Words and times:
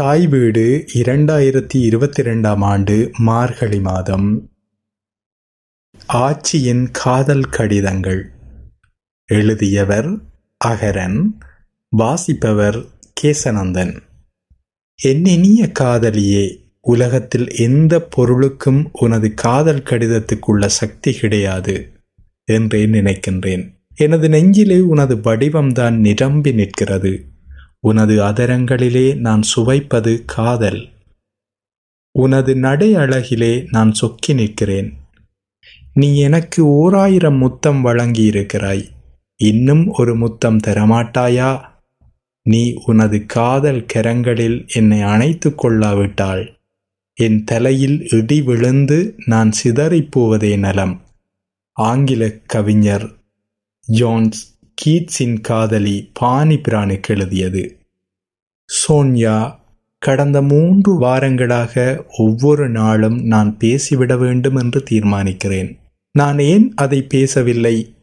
தாய் 0.00 0.26
வீடு 0.26 0.84
இரண்டாயிரத்தி 0.94 1.74
இருபத்தி 1.74 2.22
ரெண்டாம் 2.22 2.58
ஆண்டு 2.58 3.10
மார்கழி 3.18 3.80
மாதம். 3.80 4.50
ஆட்சியின் 6.12 6.88
காதல் 6.92 7.42
கடிதங்கள். 7.42 8.30
எழுதியவர் 9.26 10.18
அகரன் 10.56 11.38
வாசிப்பவர் 11.88 12.84
கேசநந்தன். 13.22 14.00
என் 15.02 15.24
இனிய 15.24 15.72
காதலியே 15.78 16.56
உலகத்தில் 16.80 17.48
எந்த 17.50 18.00
பொருளுக்கும் 18.00 18.88
உனது 18.92 19.34
காதல் 19.34 19.82
கடிதத்துக்குள்ள 19.82 20.66
சக்தி 20.66 21.12
கிடையாது 21.12 21.92
என்றே 22.44 22.86
நினைக்கின்றேன். 22.86 23.70
எனது 23.94 24.28
நெஞ்சிலே 24.28 24.80
உனது 24.80 25.16
வடிவம்தான் 25.16 25.96
நிரம்பி 25.96 26.52
நிற்கிறது. 26.52 27.34
உனது 27.86 28.22
அதரங்களிலே 28.22 29.16
நான் 29.16 29.42
சுவைப்பது 29.42 30.22
காதல். 30.24 30.88
உனது 32.12 32.56
நடை 32.56 32.94
அழகிலே 32.94 33.66
நான் 33.70 33.92
சொக்கி 33.92 34.34
நிற்கிறேன். 34.34 34.92
நீ 35.94 36.18
எனக்கு 36.18 36.66
ஓராயிரம் 36.66 37.36
முத்தம் 37.36 37.84
வழங்கியிருக்கிறாய். 37.84 38.88
இன்னும் 39.36 39.88
ஒரு 39.88 40.16
முத்தம் 40.16 40.56
தரமாட்டாயா? 40.56 41.60
நீ 42.42 42.74
உனது 42.86 43.26
காதல் 43.26 43.86
கரங்களில் 43.94 44.68
என்னை 44.68 45.00
அணைத்து 45.00 45.54
கொள்ளாவிட்டாள். 45.62 46.54
என் 47.14 47.44
தலையில் 47.44 48.08
இடி 48.10 48.42
விழுந்து 48.42 49.14
நான் 49.26 49.52
சிதறிப் 49.64 50.10
போவதே 50.10 50.56
நலம். 50.56 51.00
ஆங்கில 51.72 52.32
கவிஞர் 52.46 53.16
ஜோன்ஸ் 53.86 54.54
கீட்ஸின் 54.84 55.40
காதலி 55.40 56.12
பானி 56.20 56.56
பிரானுக்கு 56.56 57.06
எழுதியது. 57.08 57.75
சோன்யா 58.68 59.54
கடந்த 59.98 60.42
மூன்று 60.42 61.00
வாரங்களாக 61.00 62.02
ஒவ்வொரு 62.18 62.68
நாளும் 62.68 63.24
நான் 63.24 63.56
பேசிவிட 63.58 64.18
வேண்டும் 64.18 64.56
என்று 64.56 64.82
தீர்மானிக்கிறேன். 64.90 65.76
நான் 66.12 66.38
ஏன் 66.38 66.72
அதை 66.74 67.02
பேசவில்லை? 67.02 67.94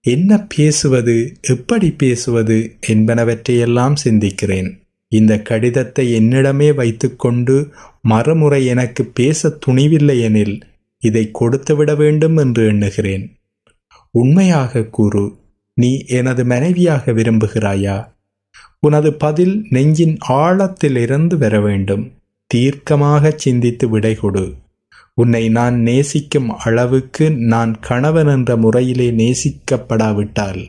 என்ன 0.00 0.46
பேசுவது? 0.56 1.32
எப்படி 1.42 1.90
பேசுவது? 1.90 2.78
என்பனவற்றையெல்லாம் 2.86 3.94
சிந்திக்கிறேன். 4.04 4.82
இந்த 5.08 5.42
கடிதத்தை 5.42 6.14
என்னிடமே 6.14 6.74
வைத்துக்கொண்டு 6.74 7.72
மறுமுறை 8.02 8.66
எனக்கு 8.66 9.04
பேச 9.04 9.58
துணிவில்லை 9.66 10.20
எனில் 10.20 10.60
இதை 10.98 11.30
கொடுத்துவிட 11.30 11.94
வேண்டும் 11.94 12.36
என்று 12.36 12.66
எண்ணுகிறேன். 12.66 13.36
உண்மையாக 14.10 14.82
கூறு 14.82 15.34
நீ 15.74 16.04
எனது 16.06 16.44
மனைவியாக 16.44 17.12
விரும்புகிறாயா? 17.12 18.13
உனது 18.84 19.10
பதில் 19.12 19.54
நெஞ்சின் 19.70 20.16
ஆழத்திலிருந்து 20.28 21.36
வர 21.36 21.60
வேண்டும். 21.60 22.04
தீர்க்கமாக 22.54 23.32
சிந்தித்து 23.36 23.88
விடை 23.88 24.14
கொடு. 24.14 24.44
உன்னை 25.14 25.48
நான் 25.48 25.76
நேசிக்கும் 25.80 26.48
அளவுக்கு 26.50 27.26
நான் 27.30 27.72
கணவன் 27.80 28.26
என்ற 28.26 28.56
முறையிலே 28.56 29.08
நேசிக்கப்படாவிட்டால் 29.10 30.62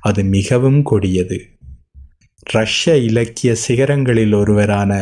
அது 0.00 0.24
மிகவும் 0.24 0.82
கொடியது. 0.82 1.38
ரஷ்ய 2.50 2.96
இலக்கிய 2.96 3.56
சிகரங்களில் 3.68 4.34
ஒருவரான 4.34 4.92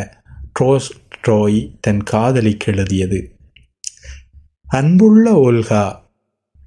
ட்ரோஸ் 0.60 0.90
ட்ரோய் 1.24 1.70
தன் 1.80 2.02
காதலிக்கு 2.02 2.72
எழுதியது. 2.72 3.20
அன்புள்ள 4.66 5.26
ஓல்கா 5.46 5.82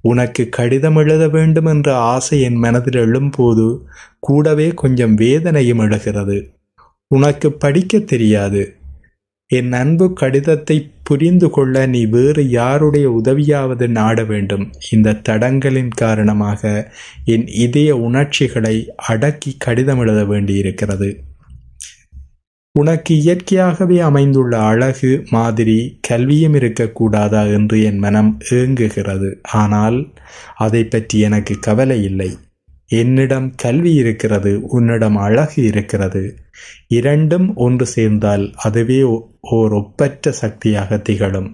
உனக்கு 0.02 0.48
கடிதம் 0.48 0.96
எழுத 0.96 1.28
வேண்டும் 1.28 1.64
என்ற 1.64 1.96
ஆசை 1.96 2.40
என் 2.40 2.54
மனதில் 2.54 3.02
எழும்போது 3.02 3.80
கூடவே 4.20 4.68
கொஞ்சம் 4.68 5.14
வேதனையும் 5.14 5.78
எழுகிறது. 5.78 6.50
உனக்கு 7.06 7.52
படிக்க 7.52 7.98
தெரியாது. 7.98 8.74
என் 9.46 9.72
அன்பு 9.72 10.12
கடிதத்தை 10.12 10.90
புரிந்து 11.02 11.50
கொள்ள 11.50 11.86
நீ 11.86 12.06
வேறு 12.06 12.48
யாருடைய 12.50 13.20
உதவியாவது 13.22 13.86
நாட 13.86 14.24
வேண்டும். 14.24 14.72
இந்த 14.90 15.20
தடங்களின் 15.28 15.88
காரணமாக 15.88 16.92
என் 17.24 17.46
இதய 17.46 17.96
உணர்ச்சிகளை 17.96 18.92
அடக்கி 18.96 19.54
கடிதம் 19.58 19.98
எழுத 19.98 20.24
வேண்டியிருக்கிறது. 20.24 21.22
உனக்கு 22.74 23.14
இயற்கையாகவே 23.14 23.98
அமைந்துள்ள 23.98 24.58
அழகு 24.58 25.24
மாதிரி 25.30 25.98
கல்வியும் 26.00 26.54
இருக்கக்கூடாதா 26.54 27.52
என்று 27.52 27.82
என் 27.82 27.98
மனம் 27.98 28.38
ஏங்குகிறது. 28.50 29.34
ஆனால் 29.42 30.12
அதை 30.56 30.84
பற்றி 30.84 31.18
எனக்கு 31.18 31.58
கவலை 31.58 32.02
இல்லை. 32.02 32.30
என்னிடம் 32.86 33.54
கல்வி 33.54 33.94
இருக்கிறது 33.94 34.62
உன்னிடம் 34.62 35.16
அழகு 35.16 35.62
இருக்கிறது. 35.62 36.36
இரண்டும் 36.88 37.54
ஒன்று 37.56 37.86
சேர்ந்தால் 37.86 38.52
அதுவே 38.56 39.02
ஓர் 39.40 39.72
ஒப்பற்ற 39.72 40.32
சக்தியாக 40.32 40.98
திகழும். 40.98 41.50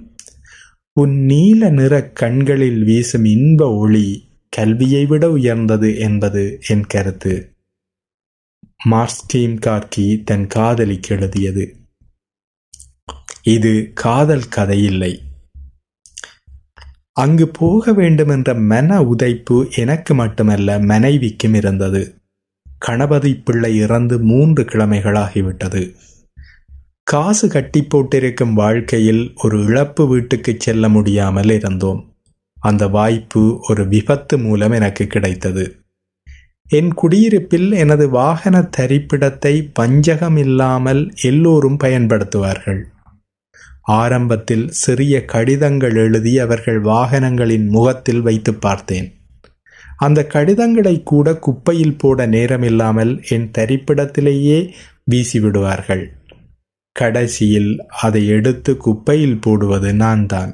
உன் 0.93 1.17
நீல 1.25 1.71
நிற 1.71 1.95
கண்களில் 2.13 2.85
வீசும் 2.85 3.25
இன்ப 3.25 3.75
ஒளி 3.75 4.09
கல்வியை 4.49 5.07
விட 5.07 5.31
உயர்ந்தது 5.31 5.99
என்பது 5.99 6.59
என் 6.69 6.87
கருத்து. 6.87 7.35
மார்ஸ்டீம் 8.91 9.59
கார்கி 9.67 10.23
தன் 10.25 10.47
காதலிக்கு 10.47 11.17
எழுதியது. 11.17 11.77
இது 13.43 13.91
காதல் 13.95 14.43
கதையில்லை. 14.57 15.19
அங்கு 17.13 17.49
போக 17.49 17.93
வேண்டுமென்ற 17.93 18.55
மன 18.55 19.01
உதைப்பு 19.01 19.77
எனக்கு 19.77 20.15
மட்டுமல்ல 20.15 20.79
மனைவிக்கும் 20.79 21.55
இருந்தது. 21.55 22.15
கணபதி 22.79 23.35
பிள்ளை 23.35 23.77
இறந்து 23.77 24.19
மூன்று 24.19 24.63
கிழமைகளாகிவிட்டது. 24.63 25.95
காசு 27.03 27.49
கட்டி 27.49 27.83
போட்டிருக்கும் 27.83 28.55
வாழ்க்கையில் 28.55 29.35
ஒரு 29.43 29.65
இழப்பு 29.65 30.09
வீட்டுக்கு 30.09 30.57
செல்ல 30.59 30.89
முடியாமல் 30.89 31.51
இருந்தோம். 31.51 32.13
அந்த 32.61 32.89
வாய்ப்பு 32.89 33.61
ஒரு 33.69 33.89
விபத்து 33.89 34.39
மூலம் 34.39 34.73
எனக்கு 34.73 35.07
கிடைத்தது. 35.07 35.79
என் 36.69 36.95
குடியிருப்பில் 36.95 37.73
எனது 37.73 38.11
வாகன 38.11 38.71
தரிப்பிடத்தை 38.77 39.69
பஞ்சகம் 39.81 40.37
இல்லாமல் 40.37 41.13
எல்லோரும் 41.23 41.79
பயன்படுத்துவார்கள். 41.85 42.83
ஆரம்பத்தில் 43.83 44.69
சிறிய 44.69 45.25
கடிதங்கள் 45.25 45.95
எழுதி 45.95 46.39
அவர்கள் 46.39 46.81
வாகனங்களின் 46.81 47.69
முகத்தில் 47.69 48.21
வைத்து 48.21 48.55
பார்த்தேன். 48.55 49.09
அந்த 49.97 50.27
கடிதங்களை 50.27 51.03
கூட 51.03 51.35
குப்பையில் 51.35 51.99
போட 51.99 52.27
நேரமில்லாமல் 52.27 53.25
என் 53.29 53.51
தரிப்பிடத்திலேயே 53.59 54.73
வீசிவிடுவார்கள். 55.11 56.05
கடைசியில் 56.93 57.87
அதை 58.03 58.27
எடுத்து 58.27 58.77
குப்பையில் 58.77 59.41
போடுவது 59.41 59.95
நான் 59.95 60.27
தான் 60.27 60.53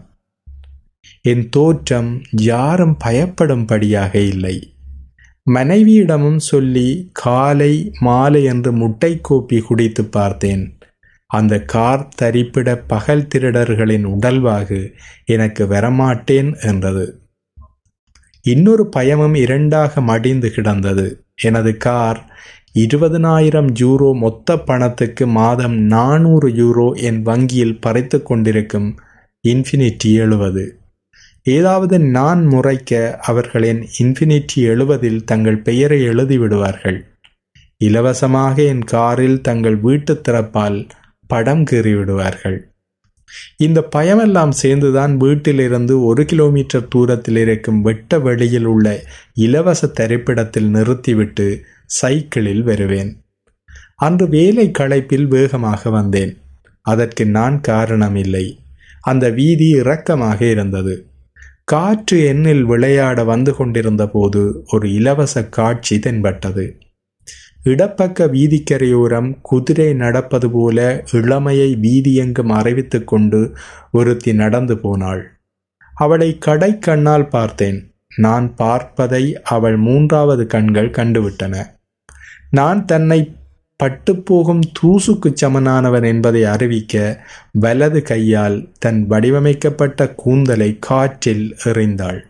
என் 1.23 1.49
தோற்றம் 1.49 2.23
யாரும் 2.31 2.97
பயப்படும்படியாக 3.05 4.15
இல்லை. 4.15 4.74
மனைவியிடமும் 5.47 6.37
சொல்லி 6.37 7.11
காலை 7.13 7.93
மாலை 8.01 8.45
என்று 8.45 8.73
முட்டை 8.73 9.21
கோப்பி 9.29 9.63
குடித்து 9.63 10.05
பார்த்தேன். 10.05 10.79
அந்த 11.27 11.61
கார் 11.65 12.09
தரிப்பிட 12.23 12.77
பகல் 12.87 13.29
திருடர்களின் 13.35 14.07
உடல்வாகு 14.07 14.93
எனக்கு 15.25 15.67
வரமாட்டேன் 15.67 16.51
என்றது. 16.67 17.21
இன்னொரு 18.45 18.87
பயமும் 18.87 19.35
இரண்டாக 19.35 20.01
மடிந்து 20.01 20.51
கிடந்தது. 20.51 21.07
எனது 21.43 21.77
கார் 21.77 22.21
இருபதனாயிரம் 22.79 23.69
யூரோ 23.81 24.15
மொத்த 24.15 24.57
பணத்துக்கு 24.59 25.27
மாதம் 25.27 25.77
நானூறு 25.87 26.49
யூரோ 26.49 26.89
என் 27.01 27.23
வங்கியில் 27.23 27.81
பறைத்து 27.81 28.23
கொண்டிருக்கும் 28.23 28.89
இன்ஃபினிட்டி 29.49 30.11
எழுவது 30.15 30.65
ஏதாவது 31.47 32.01
நான் 32.01 32.47
முறைக்க 32.47 33.19
அவர்கள் 33.23 33.63
என் 33.63 33.87
இன்ஃபினிட்டி 33.99 34.57
எழுவதில் 34.57 35.25
தங்கள் 35.25 35.59
பெயரை 35.59 36.09
எழுதிவிடுவார்கள். 36.09 37.05
இலவசமாக 37.77 38.63
என் 38.63 38.85
காரில் 38.85 39.41
தங்கள் 39.41 39.81
வீட்டு 39.81 40.21
திறப்பால் 40.29 40.89
படம் 41.27 41.65
கீறிவிடுவார்கள். 41.65 42.73
இந்த 43.57 43.83
பயமெல்லாம் 43.83 44.51
சேர்ந்துதான் 44.51 45.17
வீட்டிலிருந்து 45.17 46.05
ஒரு 46.05 46.25
கிலோமீட்டர் 46.25 46.89
தூரத்தில் 46.89 47.37
இருக்கும் 47.37 47.83
வெட்ட 47.83 48.19
வெளியில் 48.19 48.65
உள்ள 48.65 49.05
இலவச 49.35 49.87
திரைப்படத்தில் 49.87 50.69
நிறுத்திவிட்டு 50.69 51.61
சைக்கிளில் 51.87 52.63
வருவேன். 52.63 53.23
அன்று 53.97 54.29
வேலை 54.29 54.71
களைப்பில் 54.79 55.27
வேகமாக 55.27 55.91
வந்தேன். 55.91 56.39
அதற்கு 56.81 57.27
நான் 57.27 57.61
காரணம் 57.61 58.17
இல்லை 58.17 58.47
அந்த 59.01 59.31
வீதி 59.31 59.69
இறக்கமாக 59.69 60.51
இருந்தது. 60.51 61.07
காற்று 61.65 62.17
எண்ணில் 62.25 62.63
விளையாட 62.63 63.25
வந்து 63.25 63.55
கொண்டிருந்த 63.55 64.09
போது 64.09 64.41
ஒரு 64.73 64.93
இலவச 64.93 65.49
காட்சி 65.49 65.99
தென்பட்டது. 65.99 66.65
இடப்பக்க 67.65 68.27
வீதிக்கரையோரம் 68.33 69.39
குதிரை 69.43 69.95
நடப்பது 69.95 70.51
போல 70.51 71.05
இளமையை 71.13 71.71
வீதியெங்கும் 71.77 72.53
அறிவித்து 72.53 73.05
கொண்டு 73.05 73.41
ஒருத்தி 73.93 74.35
நடந்து 74.35 74.79
போனாள். 74.79 75.23
அவளை 75.95 76.39
கடை 76.39 76.79
கண்ணால் 76.79 77.29
பார்த்தேன். 77.29 77.95
நான் 78.17 78.55
பார்ப்பதை 78.55 79.43
அவள் 79.43 79.77
மூன்றாவது 79.77 80.47
கண்கள் 80.47 80.91
கண்டுவிட்டன. 80.91 81.65
நான் 82.51 82.85
தன்னை 82.85 83.21
பட்டுப்போகும் 83.83 84.61
தூசுக்கு 84.79 85.29
சமனானவன் 85.33 86.05
என்பதை 86.05 86.45
அறிவிக்க 86.45 87.25
வலது 87.53 88.03
கையால் 88.03 88.69
தன் 88.79 89.07
வடிவமைக்கப்பட்ட 89.07 90.09
கூந்தலை 90.15 90.77
காற்றில் 90.81 91.57
எறிந்தாள். 91.65 92.21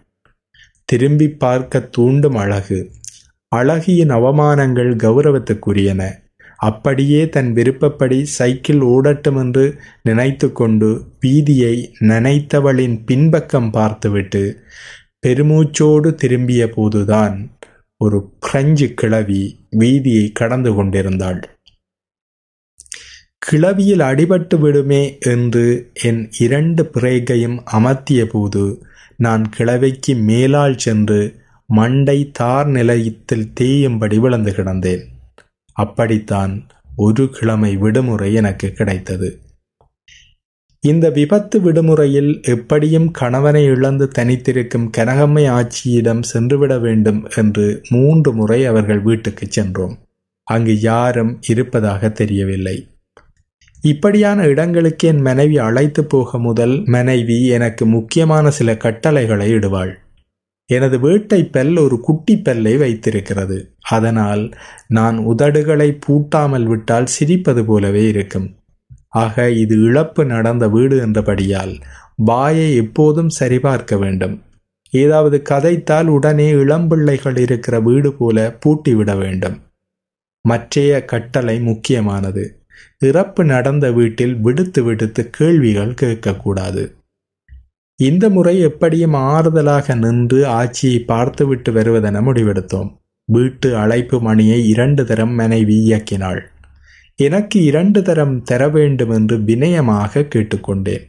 திரும்பி 0.84 1.28
பார்க்க 1.28 1.80
தூண்டும் 1.90 2.34
அழகு. 2.34 2.90
அழகியின் 3.56 4.12
அவமானங்கள் 4.18 4.92
கௌரவத்துக்குரியன. 4.96 6.02
அப்படியே 6.60 7.28
தன் 7.28 7.52
விருப்பப்படி 7.52 8.18
சைக்கிள் 8.24 8.80
ஓடட்டும் 8.80 9.38
என்று 9.38 9.64
நினைத்து 10.02 10.52
கொண்டு 10.52 10.88
வீதியை 11.26 11.74
நினைத்தவளின் 12.00 12.96
பின்பக்கம் 13.06 13.70
பார்த்துவிட்டு 13.70 14.42
பெருமூச்சோடு 15.26 16.14
திரும்பிய 16.14 16.70
போதுதான் 16.70 17.36
ஒரு 17.96 18.32
பிரெஞ்சு 18.40 18.94
கிளவி 18.94 19.66
வீதியை 19.78 20.32
கடந்து 20.32 20.74
கொண்டிருந்தாள். 20.74 21.40
கிளவியில் 23.38 24.00
அடிபட்டு 24.00 24.58
விடுமே 24.58 25.18
என்று 25.20 25.90
என் 26.02 26.30
இரண்டு 26.38 26.82
பிரேகையும் 26.82 27.58
அமர்த்திய 27.72 28.24
போது 28.24 28.86
நான் 29.16 29.48
கிளவிக்கு 29.48 30.14
மேலால் 30.14 30.78
சென்று 30.78 31.42
மண்டை 31.66 32.30
தார் 32.30 32.66
நிலையத்தில் 32.66 33.52
தேயும்படி 33.60 34.18
விழுந்து 34.18 34.52
கிடந்தேன். 34.52 35.04
அப்படித்தான் 35.72 36.68
ஒரு 36.96 37.30
கிழமை 37.30 37.76
விடுமுறை 37.76 38.34
எனக்கு 38.34 38.72
கிடைத்தது. 38.72 39.43
இந்த 40.84 41.10
விபத்து 41.10 41.60
விடுமுறையில் 41.60 42.42
எப்படியும் 42.42 43.10
கணவனை 43.10 43.64
இழந்து 43.64 44.10
தனித்திருக்கும் 44.18 44.90
கனகம்மை 44.96 45.44
ஆட்சியிடம் 45.50 46.22
சென்றுவிட 46.22 46.78
வேண்டும் 46.78 47.20
என்று 47.36 47.82
மூன்று 47.88 48.34
முறை 48.34 48.64
அவர்கள் 48.64 49.00
வீட்டுக்கு 49.00 49.46
சென்றோம். 49.48 49.94
அங்கு 50.44 50.80
யாரும் 50.80 51.40
இருப்பதாக 51.48 52.08
தெரியவில்லை. 52.08 52.88
இப்படியான 53.82 54.46
இடங்களுக்கு 54.46 55.08
என் 55.08 55.20
மனைவி 55.20 55.58
அழைத்து 55.58 56.04
போக 56.04 56.38
முதல் 56.38 56.82
மனைவி 56.84 57.46
எனக்கு 57.46 57.86
முக்கியமான 57.86 58.50
சில 58.50 58.76
கட்டளைகளை 58.76 59.54
இடுவாள். 59.54 59.94
எனது 60.70 61.00
வீட்டை 61.00 61.44
பெல் 61.44 61.76
ஒரு 61.76 62.00
குட்டி 62.00 62.36
பெல்லை 62.36 62.76
வைத்திருக்கிறது. 62.76 63.58
அதனால் 63.88 64.44
நான் 64.88 65.18
உதடுகளை 65.18 65.88
பூட்டாமல் 66.06 66.62
விட்டால் 66.62 67.12
சிரிப்பது 67.16 67.64
போலவே 67.64 68.04
இருக்கும். 68.08 68.48
ஆக 69.14 69.50
இது 69.50 69.76
இழப்பு 69.82 70.22
நடந்த 70.24 70.64
வீடு 70.68 70.96
என்றபடியால் 71.06 71.74
வாயை 72.16 72.68
எப்போதும் 72.76 73.28
சரிபார்க்க 73.28 73.96
வேண்டும். 73.96 74.34
ஏதாவது 74.92 75.42
கதைத்தால் 75.50 76.06
உடனே 76.06 76.48
இளம்பிள்ளைகள் 76.52 77.38
இருக்கிற 77.38 77.80
வீடு 77.80 78.10
போல 78.12 78.56
பூட்டிவிட 78.60 79.12
வேண்டும். 79.18 79.56
மற்றைய 80.44 81.04
கட்டளை 81.04 81.60
முக்கியமானது. 81.60 82.44
இறப்பு 82.98 83.42
நடந்த 83.44 83.86
வீட்டில் 83.92 84.34
விடுத்து 84.36 84.82
விடுத்து 84.82 85.22
கேள்விகள் 85.30 85.94
கேட்கக்கூடாது. 86.02 86.84
இந்த 88.00 88.24
முறை 88.28 88.54
எப்படியும் 88.60 89.14
ஆறுதலாக 89.14 89.96
நின்று 89.96 90.46
ஆட்சியை 90.46 90.98
பார்த்துவிட்டு 91.00 91.72
வருவதென 91.72 92.22
முடிவெடுத்தோம். 92.28 92.90
வீட்டு 93.28 93.76
அழைப்பு 93.76 94.16
மணியை 94.20 94.68
இரண்டு 94.68 95.02
தரம் 95.06 95.34
மனைவி 95.34 95.76
இயக்கினாள். 95.88 96.42
எனக்கு 97.16 97.64
இரண்டு 97.64 98.02
தரம் 98.02 98.42
தர 98.42 98.68
வேண்டும் 98.68 99.10
என்று 99.10 99.38
வினயமாக 99.38 100.28
கேட்டுக்கொண்டேன். 100.28 101.08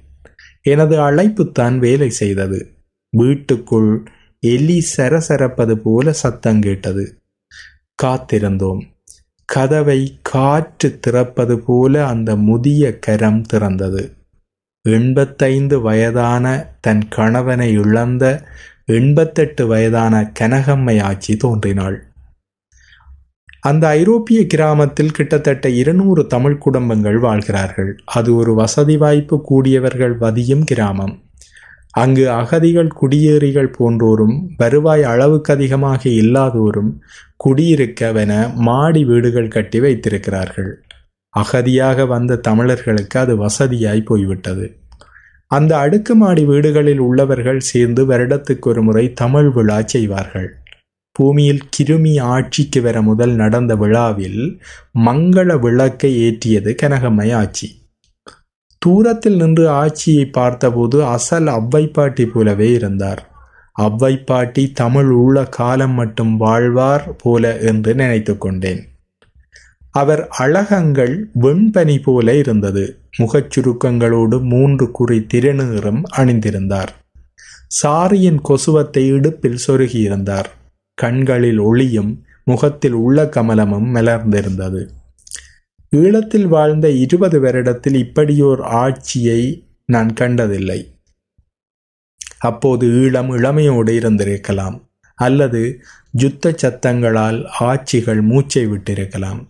எனது 0.62 1.00
அழைப்புத்தான் 1.00 1.78
வேலை 1.78 2.10
செய்தது. 2.10 2.72
வீட்டுக்குள் 3.18 4.04
எலி 4.40 4.86
சரசரப்பது 4.98 5.76
போல 5.76 6.14
சத்தம் 6.14 6.62
கேட்டது. 6.62 7.18
காத்திருந்தோம். 8.04 8.82
கதவை 9.46 10.20
காற்று 10.22 11.00
திறப்பது 11.08 11.58
போல 11.58 12.08
அந்த 12.08 12.36
முதிய 12.36 13.00
கரம் 13.00 13.44
திறந்தது. 13.54 14.12
எண்பத்தைந்து 14.82 15.82
வயதான 15.82 16.66
தன் 16.82 17.08
கணவனை 17.08 17.72
இழந்த 17.72 18.48
எண்பத்தெட்டு 18.86 19.68
வயதான 19.68 20.32
கனகம்மை 20.40 21.02
ஆட்சி 21.02 21.38
தோன்றினாள். 21.38 22.05
அந்த 23.68 23.88
ஐரோப்பிய 23.88 24.40
கிராமத்தில் 24.46 25.12
கிட்டத்தட்ட 25.12 25.70
இருநூறு 25.70 26.28
தமிழ் 26.28 26.58
குடும்பங்கள் 26.58 27.20
வாழ்கிறார்கள். 27.20 27.92
அது 28.06 28.36
ஒரு 28.36 28.54
வசதி 28.54 28.98
வாய்ப்பு 28.98 29.42
கூடியவர்கள் 29.42 30.18
வதியும் 30.18 30.64
கிராமம். 30.64 31.16
அங்கு 31.92 32.32
அகதிகள் 32.32 32.90
குடியேறிகள் 33.02 33.70
போன்றோரும் 33.78 34.36
வருவாய் 34.58 35.04
அளவுக்கு 35.04 35.54
அதிகமாக 35.54 36.10
இல்லாதோரும் 36.10 36.92
குடியிருக்கவென 37.46 38.54
மாடி 38.54 39.06
வீடுகள் 39.06 39.48
கட்டி 39.48 39.80
வைத்திருக்கிறார்கள். 39.80 40.72
அகதியாக 41.34 42.08
வந்த 42.08 42.36
தமிழர்களுக்கு 42.36 43.20
அது 43.20 43.36
வசதியாய் 43.38 44.06
போய்விட்டது. 44.06 44.68
அந்த 45.52 45.78
அடுக்குமாடி 45.78 46.46
வீடுகளில் 46.46 47.00
உள்ளவர்கள் 47.00 47.60
சேர்ந்து 47.60 48.04
வருடத்துக்கு 48.08 48.68
ஒரு 48.68 48.84
முறை 48.84 49.14
தமிழ் 49.14 49.50
விழா 49.50 49.82
செய்வார்கள். 49.82 50.50
பூமியில் 51.16 51.64
கிருமி 51.76 52.14
ஆட்சிக்கு 52.34 52.82
வர 52.82 53.02
முதல் 53.02 53.36
நடந்த 53.36 53.76
விழாவில் 53.76 54.42
மங்கள 55.06 55.60
விளக்கை 55.60 56.12
ஏற்றியது 56.26 56.72
கனகம்மை 56.82 57.30
ஆட்சி 57.34 57.68
தூரத்தில் 58.82 59.36
நின்று 59.36 59.70
ஆட்சியை 59.70 60.26
பார்த்தபோது 60.26 60.98
அசல் 61.06 61.48
அவ்வைப்பாட்டி 61.48 62.26
போலவே 62.26 62.68
இருந்தார். 62.72 63.22
அவ்வைப்பாட்டி 63.80 64.64
தமிழ் 64.74 65.10
உள்ள 65.10 65.44
காலம் 65.50 65.92
மட்டும் 65.92 66.34
வாழ்வார் 66.38 67.06
போல 67.24 67.54
என்று 67.62 67.96
நினைத்து 67.96 68.34
கொண்டேன். 68.38 68.82
அவர் 69.92 70.22
அழகங்கள் 70.38 71.16
வெண்பனி 71.42 71.98
போல 72.04 72.36
இருந்தது. 72.38 72.86
முகச்சுருக்கங்களோடு 73.18 74.38
மூன்று 74.44 74.88
குறி 74.92 75.20
திருநீறும் 75.34 76.02
அணிந்திருந்தார். 76.18 76.92
சாரியின் 77.82 78.40
கொசுவத்தை 78.50 79.04
இடுப்பில் 79.12 79.64
சொருகியிருந்தார். 79.68 80.50
கண்களில் 80.96 81.58
ஒளியும் 81.58 82.24
முகத்தில் 82.44 82.92
உள்ள 82.92 83.24
கமலமும் 83.26 83.96
மலர்ந்திருந்தது. 83.96 84.90
ஈழத்தில் 85.96 86.48
வாழ்ந்த 86.48 86.90
இருபது 86.90 87.42
வருடத்தில் 87.42 87.96
இப்படியோர் 87.96 88.62
ஆட்சியை 88.62 89.42
நான் 89.86 90.14
கண்டதில்லை. 90.14 90.80
அப்போது 92.40 92.88
ஈழம் 92.88 93.30
இளமையோடு 93.38 94.00
இருந்திருக்கலாம் 94.00 94.82
அல்லது 95.16 95.82
யுத்த 96.12 96.56
சத்தங்களால் 96.62 97.46
ஆட்சிகள் 97.60 98.22
மூச்சை 98.22 98.68
விட்டிருக்கலாம். 98.68 99.42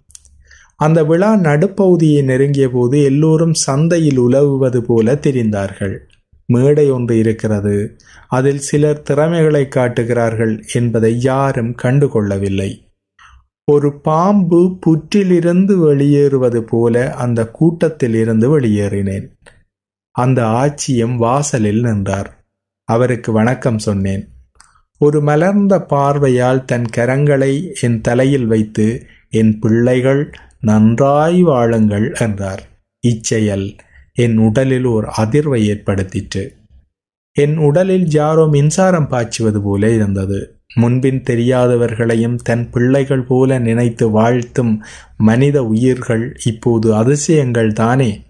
அந்த 0.76 1.04
விழா 1.04 1.36
நடுப்பகுதியை 1.36 2.24
நெருங்கிய 2.24 2.70
போது 2.70 3.04
எல்லோரும் 3.04 3.54
சந்தையில் 3.54 4.18
உலவுவது 4.18 4.78
போல 4.78 5.16
தெரிந்தார்கள். 5.16 5.96
மேடை 6.46 6.92
ஒன்று 6.92 7.18
இருக்கிறது. 7.18 7.98
அதில் 8.28 8.60
சிலர் 8.60 9.02
திறமைகளை 9.02 9.68
காட்டுகிறார்கள் 9.68 10.66
என்பதை 10.74 11.22
யாரும் 11.22 11.76
கண்டுகொள்ளவில்லை. 11.84 12.84
ஒரு 13.72 14.00
பாம்பு 14.00 14.80
புற்றிலிருந்து 14.80 15.78
வெளியேறுவது 15.78 16.64
போல 16.64 17.14
அந்த 17.14 17.48
கூட்டத்தில் 17.48 18.14
இருந்து 18.14 18.60
வெளியேறினேன். 18.60 19.28
அந்த 20.12 20.48
ஆட்சியம் 20.48 21.18
வாசலில் 21.18 21.82
நின்றார். 21.82 22.40
அவருக்கு 22.84 23.32
வணக்கம் 23.32 23.80
சொன்னேன். 23.80 24.28
ஒரு 24.98 25.22
மலர்ந்த 25.22 25.82
பார்வையால் 25.82 26.66
தன் 26.66 26.86
கரங்களை 26.98 27.74
என் 27.82 28.02
தலையில் 28.02 28.46
வைத்து 28.46 29.06
என் 29.30 29.60
பிள்ளைகள் 29.60 30.32
நன்றாய் 30.60 31.44
வாழுங்கள் 31.44 32.14
என்றார். 32.14 32.64
இச்செயல். 33.08 33.76
என் 34.16 34.38
உடலில் 34.38 34.84
ஒரு 34.84 35.12
அதிர்வை 35.18 35.64
ஏற்படுத்திற்று. 35.64 36.56
என் 37.34 37.58
உடலில் 37.58 38.10
யாரோ 38.10 38.48
மின்சாரம் 38.48 39.08
பாய்ச்சுவது 39.08 39.62
போல 39.62 39.94
இருந்தது. 39.94 40.60
முன்பின் 40.76 41.22
தெரியாதவர்களையும் 41.22 42.36
தன் 42.36 42.70
பிள்ளைகள் 42.70 43.22
போல 43.22 43.60
நினைத்து 43.60 44.10
வாழ்த்தும் 44.10 44.84
மனித 45.18 45.64
உயிர்கள் 45.64 46.38
இப்போது 46.46 46.96
அதிசயங்கள் 46.96 47.74
தானே. 47.74 48.24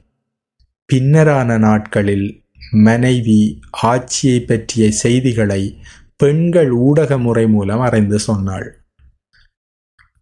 பின்னரான 0.94 1.60
நாட்களில் 1.60 2.44
மனைவி 2.72 3.60
ஆட்சியை 3.72 4.40
பற்றிய 4.40 4.92
செய்திகளை 4.92 5.78
பெண்கள் 6.18 6.72
ஊடக 6.72 7.18
முறை 7.18 7.48
மூலம் 7.48 7.80
அறிந்து 7.80 8.20
சொன்னாள். 8.20 8.82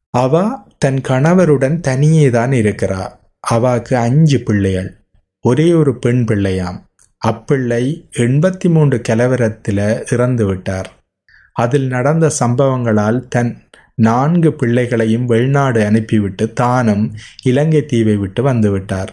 அவ 0.09 0.59
தன் 0.77 1.01
கணவருடன் 1.01 1.79
தனியே 1.79 2.29
தான் 2.29 2.51
இருக்கிறார். 2.51 3.19
அவாக்கு 3.51 3.93
அஞ்சு 3.93 4.39
பிள்ளைகள். 4.39 5.02
ஒரே 5.45 5.73
ஒரு 5.73 5.99
பெண் 5.99 6.25
பிள்ளையாம். 6.27 6.77
அப்பிள்ளை 7.27 8.09
எண்பத்தி 8.17 8.69
மூன்று 8.69 9.01
கலவரத்தில் 9.09 10.13
இறந்து 10.13 10.45
விட்டார். 10.45 10.89
அதில் 11.53 11.87
நடந்த 11.87 12.31
சம்பவங்களால் 12.39 13.19
தன் 13.27 13.51
நான்கு 13.95 14.53
பிள்ளைகளையும் 14.53 15.25
வெளிநாடு 15.25 15.85
அனுப்பிவிட்டு 15.85 16.53
தானும் 16.53 17.03
இலங்கை 17.43 17.85
தீவை 17.85 18.15
விட்டு 18.17 18.43
வந்துவிட்டார் 18.43 19.07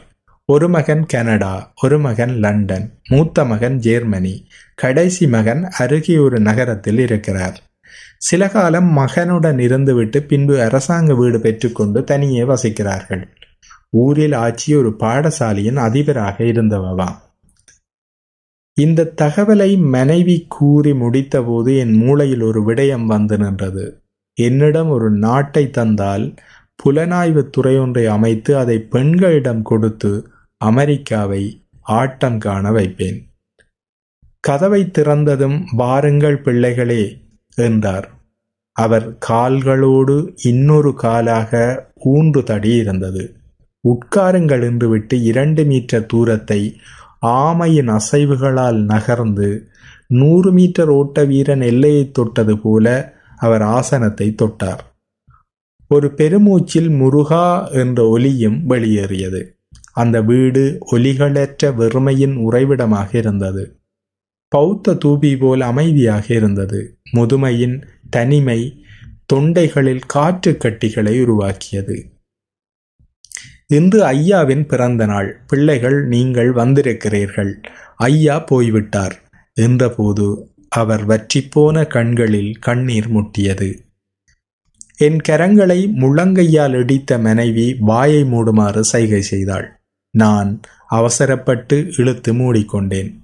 ஒரு 0.44 0.68
மகன் 0.68 1.06
கனடா 1.06 1.72
ஒரு 1.82 1.98
மகன் 1.98 2.34
லண்டன் 2.38 2.86
மூத்த 3.08 3.44
மகன் 3.44 3.76
ஜெர்மனி 3.78 4.46
கடைசி 4.74 5.28
மகன் 5.28 5.68
அருகே 5.78 6.16
ஒரு 6.18 6.40
நகரத்தில் 6.40 6.98
இருக்கிறார். 6.98 7.58
சில 8.18 8.48
காலம் 8.48 8.96
மகனுடன் 8.96 9.58
இருந்துவிட்டு 9.58 10.18
பின்பு 10.18 10.62
அரசாங்க 10.62 11.14
வீடு 11.14 11.40
பெற்றுக்கொண்டு 11.40 12.04
தனியே 12.04 12.42
வசிக்கிறார்கள். 12.42 13.22
ஊரில் 13.90 14.32
ஆட்சி 14.32 14.74
ஒரு 14.74 14.96
பாடசாலையின் 14.98 15.76
அதிபராக 15.76 16.44
இருந்தவவாம் 16.44 17.16
இந்த 18.74 19.12
தகவலை 19.22 19.78
மனைவி 19.78 20.44
கூறி 20.48 20.92
முடித்தபோது 20.92 21.78
என் 21.78 21.92
மூளையில் 21.92 22.40
ஒரு 22.40 22.60
விடயம் 22.62 23.04
வந்து 23.04 23.38
நின்றது. 23.38 24.02
என்னிடம் 24.34 24.88
ஒரு 24.88 25.10
நாட்டை 25.10 25.70
தந்தால் 25.70 26.34
புலனாய்வு 26.82 27.50
துறை 27.50 27.78
ஒன்றை 27.78 28.06
அமைத்து 28.06 28.56
அதை 28.56 28.78
பெண்களிடம் 28.78 29.62
கொடுத்து 29.62 30.30
அமெரிக்காவை 30.56 31.42
ஆட்டம் 31.80 32.38
காண 32.38 32.70
வைப்பேன். 32.70 33.18
கதவை 34.40 34.90
திறந்ததும் 34.98 35.64
வாருங்கள் 35.72 36.38
பிள்ளைகளே 36.38 37.18
என்றார். 37.56 38.08
அவர் 38.72 39.18
கால்களோடு 39.28 40.16
இன்னொரு 40.42 40.94
காலாக 41.02 41.50
ஊன்று 42.04 42.42
தடி 42.42 42.74
இருந்தது 42.74 43.39
உட்காருங்கள் 43.88 44.62
என்று 44.62 44.88
விட்டு 44.88 45.22
இரண்டு 45.22 45.64
மீட்டர் 45.64 46.06
தூரத்தை 46.06 46.80
ஆமையின் 47.26 47.90
அசைவுகளால் 47.90 48.80
நகர்ந்து 48.84 49.68
நூறு 50.06 50.52
மீட்டர் 50.52 50.88
ஓட்ட 50.88 51.24
வீரன் 51.24 51.60
எல்லையை 51.60 52.10
தொட்டது 52.10 52.58
போல 52.58 53.16
அவர் 53.36 53.62
ஆசனத்தை 53.62 54.34
தொட்டார். 54.42 54.82
ஒரு 55.88 56.08
பெருமூச்சில் 56.16 56.90
முருகா 56.96 57.68
என்ற 57.72 58.08
ஒலியும் 58.08 58.66
வெளியேறியது. 58.66 59.56
அந்த 59.92 60.20
வீடு 60.20 60.78
ஒலிகளற்ற 60.92 61.70
வெறுமையின் 61.74 62.34
உறைவிடமாக 62.36 63.18
இருந்தது. 63.18 63.64
பௌத்த 64.48 64.94
தூபி 65.04 65.38
போல் 65.38 65.60
அமைதியாக 65.60 66.34
இருந்தது. 66.34 66.98
முதுமையின் 67.12 67.82
தனிமை 68.10 68.86
தொண்டைகளில் 69.32 70.04
காற்று 70.06 70.56
கட்டிகளை 70.56 71.20
உருவாக்கியது. 71.22 71.96
இன்று 73.70 74.04
ஐயாவின் 74.04 74.66
பிறந்த 74.66 75.06
நாள். 75.06 75.40
பிள்ளைகள் 75.46 76.06
நீங்கள் 76.06 76.52
வந்திருக்கிறீர்கள். 76.52 77.52
ஐயா 77.96 78.38
போய்விட்டார். 78.38 79.22
என்றபோது 79.60 80.36
அவர் 80.68 81.06
வற்றிப்போன 81.06 81.86
கண்களில் 81.86 82.58
கண்ணீர் 82.58 83.12
முட்டியது. 83.14 83.78
என் 84.96 85.18
கரங்களை 85.28 85.92
முள்ளங்கையால் 85.96 86.72
இடித்த 86.72 87.18
மனைவி 87.18 87.76
வாயை 87.78 88.22
மூடுமாறு 88.22 88.80
சைகை 88.80 89.22
செய்தாள். 89.22 89.80
நான் 90.10 90.60
அவசரப்பட்டு 90.88 91.92
இழுத்து 91.96 92.34
மூடிக்கொண்டேன். 92.34 93.18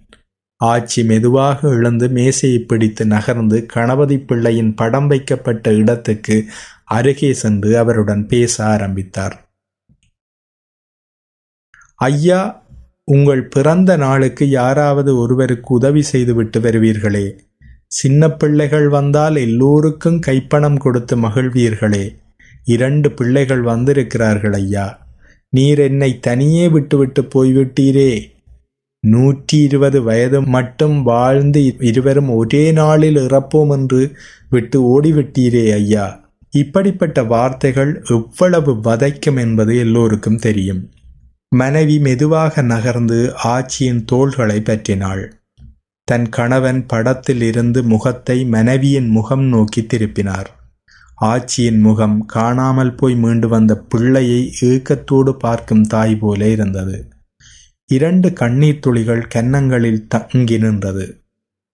ஆச்சி 0.65 1.05
மெதுவாக 1.05 1.69
எழுந்து 1.69 2.09
மேசையை 2.09 2.59
பிடித்து 2.59 3.07
நகர்ந்து 3.07 3.67
கணபதி 3.67 4.19
பிள்ளையின் 4.19 4.75
படம் 4.75 5.07
வைக்கப்பட்ட 5.07 5.73
இடத்துக்கு 5.73 6.45
அருகே 6.85 7.33
சென்று 7.33 7.79
அவருடன் 7.79 8.27
பேச 8.27 8.65
ஆரம்பித்தார். 8.65 9.46
ஐயா 11.97 12.63
உங்கள் 13.05 13.47
பிறந்த 13.47 13.97
நாளுக்கு 13.97 14.49
யாராவது 14.49 15.19
ஒருவருக்கு 15.19 15.75
உதவி 15.75 16.03
செய்துவிட்டு 16.03 16.61
வருவீர்களே. 16.61 17.31
சின்ன 17.87 18.31
பிள்ளைகள் 18.31 18.89
வந்தால் 18.89 19.37
எல்லோருக்கும் 19.37 20.21
கைப்பணம் 20.27 20.77
கொடுத்து 20.77 21.17
மகிழ்வீர்களே. 21.17 22.15
இரண்டு 22.65 23.13
பிள்ளைகள் 23.13 23.63
வந்திருக்கிறார்கள் 23.63 24.53
ஐயா. 24.53 25.07
நீர் 25.49 25.79
என்னை 25.79 26.19
தனியே 26.19 26.69
விட்டுவிட்டு 26.69 27.23
போய்விட்டீரே. 27.23 28.31
நூற்றி 29.01 29.59
இருபது 29.59 30.03
வயது 30.03 30.43
மட்டும் 30.43 31.03
வாழ்ந்து 31.03 31.77
இருவரும் 31.81 32.31
ஒரே 32.31 32.73
நாளில் 32.73 33.17
இறப்போம் 33.17 33.71
என்று 33.71 34.17
விட்டு 34.51 34.83
ஓடிவிட்டீரே 34.83 35.73
ஐயா. 35.73 36.31
இப்படிப்பட்ட 36.51 37.23
வார்த்தைகள் 37.23 38.03
எவ்வளவு 38.09 38.73
வதைக்கும் 38.73 39.39
என்பது 39.39 39.79
எல்லோருக்கும் 39.79 40.39
தெரியும். 40.39 40.91
மனைவி 41.53 41.99
மெதுவாக 41.99 42.63
நகர்ந்து 42.63 43.33
ஆட்சியின் 43.45 44.05
தோள்களை 44.05 44.61
பற்றினாள். 44.61 45.31
தன் 46.05 46.29
கணவன் 46.29 46.87
படத்தில் 46.87 47.43
இருந்து 47.43 47.83
முகத்தை 47.83 48.45
மனைவியின் 48.45 49.09
முகம் 49.09 49.45
நோக்கி 49.45 49.83
திருப்பினார். 49.83 50.49
ஆட்சியின் 51.21 51.79
முகம் 51.79 52.25
காணாமல் 52.27 52.95
போய் 52.95 53.15
மீண்டு 53.15 53.49
வந்த 53.49 53.79
பிள்ளையை 53.79 54.53
ஏக்கத்தோடு 54.61 55.33
பார்க்கும் 55.39 55.83
தாய் 55.83 56.17
போல 56.17 56.49
இருந்தது. 56.49 57.09
இரண்டு 57.87 58.33
கண்ணீர் 58.33 58.79
துளிகள் 58.79 59.25
கன்னங்களில் 59.27 60.07
தங்கி 60.07 60.59
நின்றது. 60.59 61.07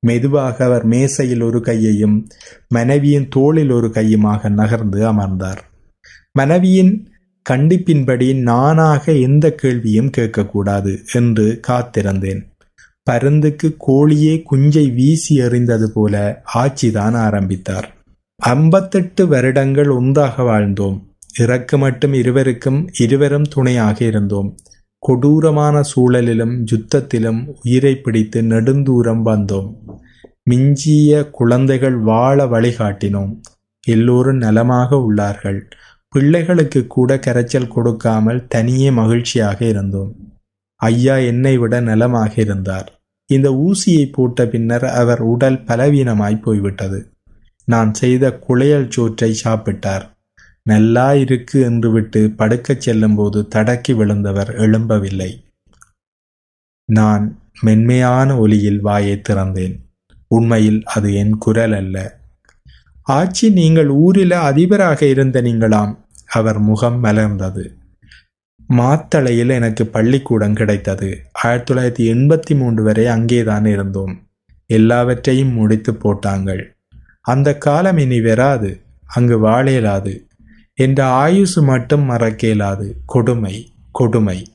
மெதுவாக 0.06 0.64
அவர் 0.64 0.84
மேசையில் 0.84 1.42
ஒரு 1.42 1.60
கையையும் 1.60 2.28
மனைவியின் 2.68 3.28
தோளில் 3.28 3.70
ஒரு 3.70 3.86
கையுமாக 3.86 4.50
நகர்ந்து 4.50 5.00
அமர்ந்தார். 5.06 5.62
மனைவியின் 6.32 7.11
கண்டிப்பின்படி 7.50 8.40
நானாக 8.40 9.12
எந்த 9.12 9.52
கேள்வியும் 9.52 10.10
கேட்கக்கூடாது 10.16 10.98
என்று 11.12 11.60
காத்திருந்தேன். 11.68 12.50
பருந்துக்கு 13.10 13.76
கோழியே 13.88 14.42
குஞ்சை 14.42 14.94
வீசி 14.94 15.40
எறிந்தது 15.40 15.84
போல 15.84 16.42
ஆட்சிதான் 16.54 17.14
ஆரம்பித்தார். 17.16 17.96
ஐம்பத்தெட்டு 18.36 19.26
வருடங்கள் 19.26 19.88
ஒன்றாக 19.88 20.42
வாழ்ந்தோம். 20.42 21.00
இறக்கு 21.38 21.78
மட்டும் 21.78 22.12
இருவருக்கும் 22.12 22.88
இருவரும் 22.98 23.42
துணையாக 23.42 24.04
இருந்தோம். 24.04 24.56
கொடூரமான 24.98 25.82
சூழலிலும் 25.96 26.64
யுத்தத்திலும் 26.72 27.54
உயிரை 27.64 27.96
பிடித்து 27.96 28.42
நெடுந்தூரம் 28.42 29.24
வந்தோம். 29.24 29.74
மிஞ்சிய 30.44 31.30
குழந்தைகள் 31.30 31.96
வாழ 31.96 32.44
வழிகாட்டினோம். 32.44 33.40
எல்லோரும் 33.86 34.36
நலமாக 34.36 34.96
உள்ளார்கள். 34.96 35.60
பிள்ளைகளுக்கு 36.12 36.86
கூட 36.86 37.16
கரைச்சல் 37.16 37.68
கொடுக்காமல் 37.68 38.46
தனியே 38.46 38.90
மகிழ்ச்சியாக 38.90 39.64
இருந்தோம். 39.64 40.10
ஐயா 40.76 41.16
என்னை 41.16 41.58
விட 41.58 41.80
நலமாக 41.80 42.40
இருந்தார். 42.40 42.88
இந்த 43.26 43.48
ஊசியை 43.50 44.12
போட்ட 44.12 44.46
பின்னர் 44.46 44.84
அவர் 44.84 45.20
உடல் 45.20 45.58
பலவீனமாய் 45.64 46.42
போய்விட்டது. 46.42 47.08
நான் 47.64 47.94
செய்த 47.94 48.38
குளையல் 48.48 48.88
சோற்றை 48.88 49.36
சாப்பிட்டார். 49.44 50.04
நல்லா 50.62 51.14
இருக்கு 51.14 51.60
என்று 51.60 51.90
விட்டு 51.90 52.32
படுக்கச் 52.38 52.80
செல்லும்போது 52.80 53.48
தடக்கி 53.48 53.92
விழுந்தவர் 53.92 54.50
எழும்பவில்லை. 54.56 55.30
நான் 56.88 57.24
மென்மையான 57.60 58.38
ஒலியில் 58.38 58.80
வாயை 58.80 59.22
திறந்தேன். 59.28 59.76
உண்மையில் 60.28 60.82
அது 60.84 61.14
என் 61.14 61.34
குரல் 61.38 61.72
அல்ல. 61.72 62.20
ஆட்சி 63.02 63.50
நீங்கள் 63.50 63.88
ஊரில 63.88 64.40
அதிபராக 64.40 65.06
இருந்த 65.06 65.42
நீங்களாம் 65.42 65.92
அவர் 66.32 66.58
முகம் 66.58 67.04
மலர்ந்தது. 67.04 67.68
மாத்தளையில் 68.68 69.48
எனக்கு 69.48 69.86
பள்ளிக்கூடம் 69.86 70.54
கிடைத்தது. 70.54 71.22
ஆயிரத்தி 71.32 71.74
தொள்ளாயிரத்தி 71.74 72.16
எண்பத்தி 72.16 72.56
மூன்று 72.56 72.82
வரை 72.82 73.06
அங்கேதான் 73.06 73.64
இருந்தோம். 73.64 74.26
எல்லாவற்றையும் 74.66 75.52
முடித்து 75.52 75.94
போட்டாங்கள். 75.94 76.76
அந்த 77.20 77.58
காலம் 77.58 77.96
இனி 77.96 78.20
வராது. 78.20 78.80
அங்கு 79.06 79.46
வாழேலாது. 79.46 80.26
என்ற 80.74 81.04
ஆயுசு 81.04 81.62
மட்டும் 81.62 82.10
மறக்கேலாது. 82.10 82.92
கொடுமை 83.06 83.72
கொடுமை. 83.92 84.46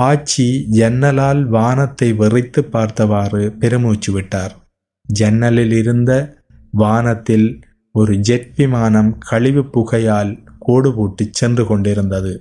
ஆச்சி 0.00 0.64
ஜன்னலால் 0.70 1.42
வானத்தை 1.42 2.12
வெறித்து 2.12 2.60
பார்த்தவாறு 2.60 3.52
பெருமூச்சு 3.52 4.12
விட்டார். 4.12 4.56
ஜன்னலில் 5.02 5.72
இருந்த 5.72 6.36
வானத்தில் 6.70 7.60
ஒரு 7.92 8.16
ஜெட் 8.16 8.54
விமானம் 8.56 9.18
கழிவு 9.18 9.64
புகையால் 9.64 10.46
கோடு 10.68 10.90
போட்டு 10.94 11.24
சென்று 11.30 11.64
கொண்டிருந்தது. 11.66 12.32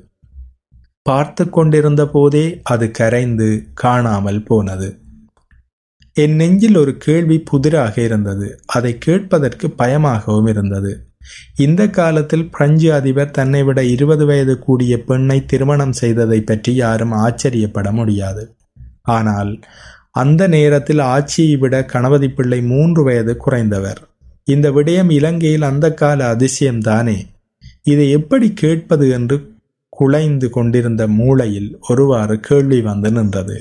பார்த்து 1.06 1.44
கொண்டிருந்த 1.50 2.04
போதே 2.08 2.46
அது 2.64 2.86
கரைந்து 2.92 3.50
காணாமல் 3.74 4.42
போனது. 4.44 4.90
என் 6.16 6.36
நெஞ்சில் 6.36 6.78
ஒரு 6.78 6.94
கேள்வி 6.98 7.38
புதிராக 7.52 7.96
இருந்தது. 8.02 8.48
அதை 8.68 8.92
கேட்பதற்கு 8.98 9.68
பயமாகவும் 9.72 10.48
இருந்தது. 10.48 10.92
இந்த 11.58 11.82
காலத்தில் 11.90 12.50
பிரெஞ்சு 12.50 12.88
அதிபர் 12.94 13.32
தன்னை 13.32 13.62
விட 13.64 13.80
இருபது 13.86 14.26
வயது 14.26 14.54
கூடிய 14.60 14.94
பெண்ணை 15.04 15.38
திருமணம் 15.46 15.96
செய்ததை 16.02 16.40
பற்றி 16.42 16.74
யாரும் 16.76 17.14
ஆச்சரியப்பட 17.24 17.88
முடியாது. 17.92 18.44
ஆனால் 19.16 19.52
அந்த 20.16 20.44
நேரத்தில் 20.48 21.02
ஆட்சியை 21.14 21.56
விட 21.56 21.76
கணபதி 21.86 22.30
பிள்ளை 22.30 22.60
மூன்று 22.74 23.02
வயது 23.04 23.36
குறைந்தவர். 23.38 24.02
இந்த 24.48 24.68
விடயம் 24.72 25.12
இலங்கையில் 25.12 25.70
அந்த 25.72 25.88
கால 25.94 26.20
அதிசயம்தானே. 26.34 27.18
இதை 27.90 28.06
எப்படி 28.10 28.48
கேட்பது 28.54 29.10
என்று 29.10 29.38
குலைந்து 29.90 30.50
கொண்டிருந்த 30.50 31.04
மூளையில் 31.08 31.70
ஒருவாறு 31.90 32.40
கேள்வி 32.40 32.80
வந்து 32.82 33.12
நின்றது. 33.12 33.58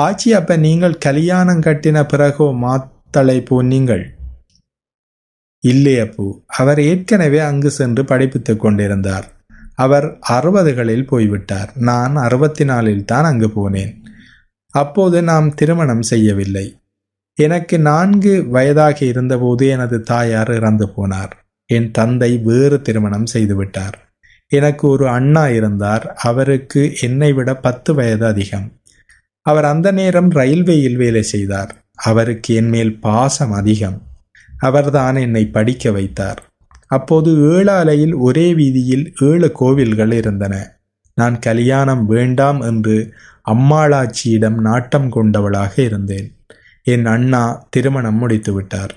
ஆச்சி 0.00 0.28
அப்ப 0.30 0.56
நீங்கள் 0.56 0.96
கல்யாணம் 0.98 1.60
கட்டின 1.60 1.98
பிறகோ 2.02 2.46
மாத்தளை 2.64 3.38
போனீங்கள் 3.50 4.04
இல்லையப்பு 5.64 6.26
அவர் 6.46 6.80
ஏற்கனவே 6.80 7.38
அங்கு 7.38 7.70
சென்று 7.70 8.02
படிப்பித்துக் 8.04 8.60
கொண்டிருந்தார். 8.60 9.26
அவர் 9.74 10.06
அறுபதுகளில் 10.28 11.06
போய்விட்டார். 11.06 11.70
நான் 11.88 12.14
அறுபத்தி 12.16 12.64
நாலில் 12.64 13.04
தான் 13.04 13.24
அங்கு 13.24 13.48
போனேன். 13.56 13.92
அப்போது 14.74 15.18
நாம் 15.22 15.48
திருமணம் 15.54 16.02
செய்யவில்லை. 16.02 16.66
எனக்கு 17.38 17.76
நான்கு 17.78 18.32
வயதாக 18.48 18.98
இருந்தபோது 19.04 19.66
எனது 19.66 19.98
தாயார் 20.02 20.52
இறந்து 20.54 20.86
போனார். 20.96 21.34
என் 21.72 21.90
தந்தை 21.90 22.38
வேறு 22.38 22.82
திருமணம் 22.82 23.24
செய்துவிட்டார். 23.32 23.92
எனக்கு 24.48 24.88
ஒரு 24.88 25.08
அண்ணா 25.08 25.48
இருந்தார். 25.48 26.12
அவருக்கு 26.12 26.94
என்னை 27.00 27.32
விட 27.32 27.56
பத்து 27.56 27.94
வயது 27.94 28.26
அதிகம். 28.26 28.72
அவர் 29.42 29.64
அந்த 29.64 29.90
நேரம் 29.90 30.30
ரயில்வேயில் 30.30 30.96
வேலை 30.96 31.22
செய்தார். 31.22 31.84
அவருக்கு 31.94 32.54
என் 32.54 32.68
மேல் 32.68 33.00
பாசம் 33.00 33.52
அதிகம். 33.52 34.02
அவர்தான் 34.58 35.16
என்னை 35.16 35.46
படிக்க 35.46 35.90
வைத்தார். 35.90 36.42
அப்போது 36.86 37.30
ஏழாலையில் 37.30 38.14
ஒரே 38.14 38.54
வீதியில் 38.54 39.14
ஏழு 39.20 39.52
கோவில்கள் 39.52 40.12
இருந்தன. 40.12 40.76
நான் 41.14 41.38
கல்யாணம் 41.38 42.06
வேண்டாம் 42.06 42.60
என்று 42.60 43.14
அம்மாளாச்சியிடம் 43.48 44.60
நாட்டம் 44.60 45.10
கொண்டவளாக 45.10 45.82
இருந்தேன். 45.82 46.36
என் 46.82 47.06
அண்ணா 47.06 47.66
திருமணம் 47.70 48.18
முடித்து 48.18 48.52
விட்டார் 48.52 48.94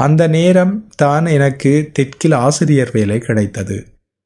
அந்த 0.00 0.22
நேரம் 0.28 0.74
தான் 0.96 1.26
எனக்கு 1.26 1.90
தெற்கில் 1.92 2.36
ஆசிரியர் 2.44 2.90
வேலை 2.92 3.18
கிடைத்தது. 3.18 3.76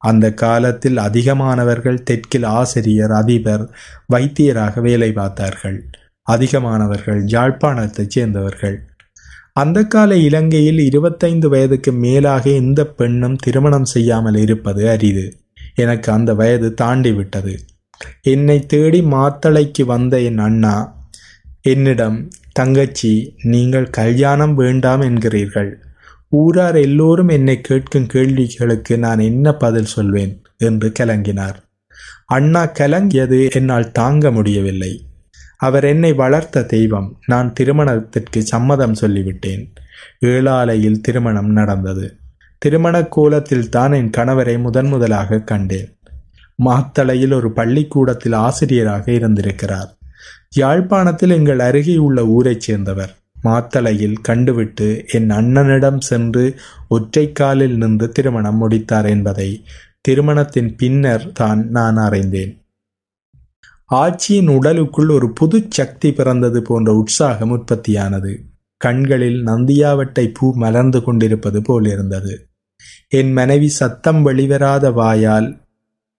அந்த 0.01 0.25
காலத்தில் 0.33 0.97
அதிகமானவர்கள் 0.97 2.03
தெற்கில் 2.03 2.47
ஆசிரியர் 2.59 3.11
அதிபர் 3.11 3.63
வைத்தியராக 4.13 4.81
வேலை 4.81 5.09
பார்த்தார்கள். 5.11 5.77
அதிகமானவர்கள் 6.27 7.21
யாழ்ப்பாணத்தைச் 7.35 8.13
சேர்ந்தவர்கள். 8.15 8.77
அந்த 9.53 9.79
கால 9.83 10.15
இலங்கையில் 10.17 10.79
இருபத்தைந்து 10.79 11.49
வயதுக்கு 11.49 11.91
மேலாக 12.05 12.49
எந்த 12.49 12.81
பெண்ணும் 12.97 13.35
திருமணம் 13.35 13.85
செய்யாமல் 13.85 14.35
இருப்பது 14.35 14.89
அரிது. 14.89 15.25
எனக்கு 15.75 16.11
அந்த 16.11 16.33
வயது 16.33 16.73
தாண்டி 16.73 17.11
விட்டது. 17.11 17.53
என்னை 18.21 18.57
தேடி 18.65 19.01
மாத்தளைக்கு 19.13 19.83
வந்த 19.85 20.15
என் 20.21 20.37
அண்ணா 20.37 20.75
என்னிடம் 21.61 22.17
தங்கச்சி 22.55 23.35
நீங்கள் 23.41 23.89
கல்யாணம் 23.89 24.55
வேண்டாம் 24.55 25.01
என்கிறீர்கள். 25.01 25.71
ஊரார் 26.29 26.75
எல்லோரும் 26.75 27.27
என்னை 27.27 27.61
கேட்கும் 27.61 28.05
கேள்விகளுக்கு 28.05 28.97
நான் 28.97 29.19
என்ன 29.19 29.53
பதில் 29.53 29.85
சொல்வேன்? 29.85 30.41
என்று 30.57 30.91
கலங்கினார். 30.99 31.55
அண்ணா 32.25 32.65
கலங்கியது 32.65 33.49
என்னால் 33.49 33.91
தாங்க 33.91 34.31
முடியவில்லை. 34.31 35.05
அவர் 35.57 35.83
என்னை 35.83 36.13
வளர்த்த 36.13 36.63
தெய்வம். 36.63 37.19
நான் 37.25 37.53
திருமணத்திற்கு 37.53 38.43
சம்மதம் 38.43 38.93
சொல்லிவிட்டேன். 38.93 39.73
ஏழாலையில் 40.19 41.01
திருமணம் 41.01 41.49
நடந்தது. 41.49 42.17
திருமண 42.57 43.03
கோலத்தில் 43.03 43.69
தான் 43.69 43.91
என் 43.91 44.09
கணவரை 44.17 44.59
முதன் 44.59 44.87
முதலாக 44.87 45.39
கண்டேன். 45.39 45.97
மாத்தளையில் 46.65 47.33
ஒரு 47.33 47.51
பள்ளிக்கூடத்தில் 47.51 48.33
ஆசிரியராக 48.33 49.11
இருந்திருக்கிறார். 49.11 49.95
யாழ்ப்பாணத்தில் 50.55 51.29
எங்கள் 51.29 51.59
அருகே 51.59 51.97
உள்ள 51.97 52.25
ஊரைச் 52.25 52.59
சேர்ந்தவர். 52.59 53.17
மாத்தளையில் 53.43 54.15
கண்டுவிட்டு 54.21 55.05
என் 55.07 55.29
அண்ணனிடம் 55.29 55.99
சென்று 55.99 56.59
ஒற்றைக்காலில் 56.89 57.75
நின்று 57.75 58.09
திருமணம் 58.09 58.57
முடித்தார் 58.57 59.05
என்பதை 59.05 59.63
திருமணத்தின் 60.01 60.75
பின்னர் 60.77 61.31
தான் 61.31 61.69
நான் 61.69 61.97
அறிந்தேன். 61.97 62.53
ஆட்சியின் 63.91 64.47
உடலுக்குள் 64.47 65.09
ஒரு 65.09 65.33
புது 65.33 65.65
சக்தி 65.69 66.13
பிறந்தது 66.13 66.61
போன்ற 66.61 66.93
உற்சாகம் 66.93 67.51
உற்பத்தியானது. 67.51 68.33
கண்களில் 68.77 69.45
நந்தியாவட்டை 69.45 70.33
பூ 70.33 70.53
மலர்ந்து 70.55 71.03
கொண்டிருப்பது 71.03 71.61
போலிருந்தது 71.61 72.47
என் 73.07 73.31
மனைவி 73.31 73.67
சத்தம் 73.67 74.25
வெளிவராத 74.25 74.93
வாயால் 74.93 75.61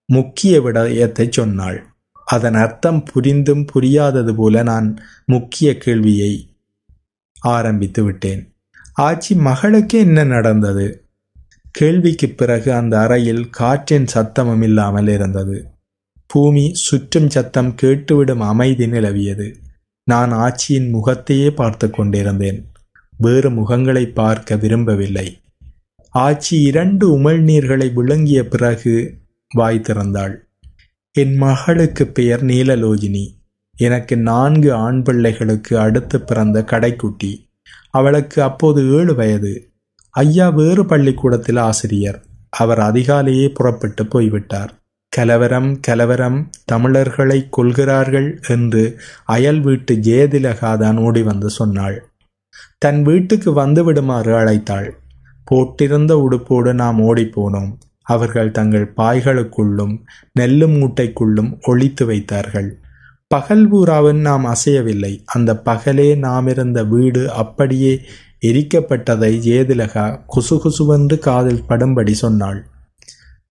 முக்கிய 0.07 0.61
விடயத்தை 0.61 1.27
சொன்னாள். 1.31 1.96
அதன் 2.27 2.55
அர்த்தம் 2.55 3.03
புரிந்தும் 3.03 3.65
புரியாதது 3.73 4.33
போல 4.35 4.63
நான் 4.63 4.89
முக்கிய 5.27 5.77
கேள்வியை 5.77 6.33
ஆரம்பித்து 7.41 8.05
விட்டேன். 8.05 8.43
ஆச்சி 9.01 9.35
மகளுக்கு 9.37 9.99
என்ன 9.99 10.25
நடந்தது? 10.25 10.87
கேள்விக்கு 11.71 12.29
பிறகு 12.29 12.73
அந்த 12.73 13.01
அறையில் 13.01 13.51
காற்றின் 13.51 14.07
சத்தமும் 14.15 14.63
இல்லாமல் 14.63 15.09
இருந்தது. 15.09 15.57
பூமி 16.27 16.71
சுற்றும் 16.75 17.31
சத்தம் 17.31 17.75
கேட்டுவிடும் 17.83 18.45
அமைதி 18.53 18.87
நிலவியது. 18.87 19.49
நான் 20.05 20.33
ஆட்சியின் 20.33 20.91
முகத்தையே 20.91 21.51
பார்த்து 21.51 21.91
கொண்டிருந்தேன். 21.91 22.61
வேறு 23.19 23.51
முகங்களை 23.51 24.05
பார்க்க 24.15 24.57
விரும்பவில்லை. 24.57 25.41
ஆட்சி 26.15 26.61
இரண்டு 26.63 27.19
உமிழ்நீர்களை 27.19 27.93
விழுங்கிய 27.93 28.49
பிறகு 28.49 28.95
வாய் 29.55 29.85
திறந்தாள். 29.89 30.35
என் 31.19 31.37
மகளுக்கு 31.37 32.07
பெயர் 32.07 32.45
நீலலோஜினி 32.45 33.29
எனக்கு 33.77 34.17
நான்கு 34.17 34.73
ஆண் 34.73 35.03
பிள்ளைகளுக்கு 35.03 35.79
அடுத்து 35.79 36.21
பிறந்த 36.21 36.65
கடைக்குட்டி. 36.67 37.51
அவளுக்கு 37.91 38.43
அப்போது 38.43 38.93
ஏழு 38.93 39.15
வயது. 39.15 39.71
ஐயா 40.11 40.49
வேறு 40.49 40.87
பள்ளிக்கூடத்தில் 40.87 41.57
ஆசிரியர். 41.57 42.23
அவர் 42.51 42.79
அதிகாலையே 42.79 43.49
புறப்பட்டு 43.49 44.07
போய்விட்டார். 44.07 44.75
கலவரம் 45.09 45.81
கலவரம் 45.81 46.51
தமிழர்களை 46.65 47.47
கொள்கிறார்கள் 47.51 48.41
என்று 48.49 49.01
அயல் 49.25 49.61
வீட்டு 49.61 49.95
ஜெயதிலகாதான் 49.95 50.97
ஓடி 50.97 51.23
வந்து 51.23 51.51
சொன்னாள். 51.51 52.11
தன் 52.79 53.03
வீட்டுக்கு 53.03 53.53
வந்து 53.53 53.85
விடுமாறு 53.85 54.33
அழைத்தாள். 54.35 54.91
போட்டிருந்த 55.51 56.13
உடுப்போடு 56.13 56.73
நாம் 56.73 57.01
ஓடிப்போனோம் 57.01 57.73
அவர்கள் 58.07 58.51
தங்கள் 58.51 58.93
பாய்களுக்குள்ளும் 58.97 59.95
நெல்லு 60.41 60.67
மூட்டைக்குள்ளும் 60.73 61.51
ஒழித்து 61.63 62.07
வைத்தார்கள். 62.07 62.71
பகல் 63.29 63.69
பூராவும் 63.69 64.21
நாம் 64.21 64.45
அசையவில்லை. 64.47 65.23
அந்த 65.25 65.61
பகலே 65.65 66.19
நாம் 66.19 66.47
இருந்த 66.47 66.85
வீடு 66.85 67.33
அப்படியே 67.33 68.01
எரிக்கப்பட்டதை 68.47 69.33
ஜேதிலகா 69.47 70.05
குசுகுசுவென்று 70.35 71.19
காதில் 71.19 71.65
படும்படி 71.69 72.13
சொன்னாள். 72.13 72.61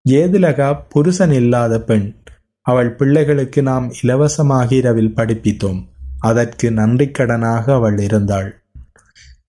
ஜேதிலகா 0.09 0.81
புருஷன் 0.89 1.31
இல்லாத 1.31 1.81
பெண். 1.81 2.15
அவள் 2.61 2.95
பிள்ளைகளுக்கு 2.95 3.61
நாம் 3.61 3.91
இலவசமாக 4.01 4.75
இரவில் 4.75 5.13
படிப்பித்தோம். 5.15 5.81
அதற்கு 6.19 6.69
நன்றிக்கடனாக 6.69 7.73
அவள் 7.73 7.97
இருந்தாள். 7.97 8.49